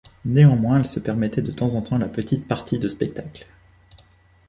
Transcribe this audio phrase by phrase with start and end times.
[0.25, 3.45] Néanmoins, elle se permettait de temps en temps la petite partie de spectacle.